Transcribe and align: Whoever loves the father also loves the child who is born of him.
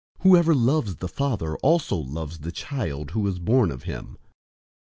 Whoever 0.21 0.55
loves 0.55 0.95
the 0.95 1.07
father 1.07 1.57
also 1.57 1.95
loves 1.95 2.39
the 2.39 2.51
child 2.51 3.11
who 3.11 3.27
is 3.27 3.37
born 3.37 3.69
of 3.69 3.83
him. 3.83 4.17